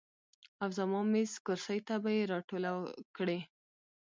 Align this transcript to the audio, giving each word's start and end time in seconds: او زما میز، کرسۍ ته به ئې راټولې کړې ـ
او 0.61 0.69
زما 0.77 0.99
میز، 1.11 1.31
کرسۍ 1.45 1.79
ته 1.87 1.95
به 2.03 2.09
ئې 2.15 2.23
راټولې 2.31 2.69
کړې 3.15 3.39
ـ 3.43 3.47